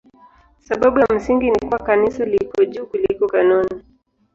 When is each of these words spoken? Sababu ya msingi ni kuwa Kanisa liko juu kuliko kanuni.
Sababu 0.59 0.99
ya 0.99 1.05
msingi 1.15 1.51
ni 1.51 1.59
kuwa 1.59 1.79
Kanisa 1.79 2.25
liko 2.25 2.65
juu 2.65 2.85
kuliko 2.85 3.27
kanuni. 3.27 3.83